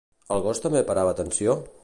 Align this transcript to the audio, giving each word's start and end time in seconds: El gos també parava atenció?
El 0.35 0.41
gos 0.47 0.61
també 0.63 0.83
parava 0.89 1.15
atenció? 1.19 1.59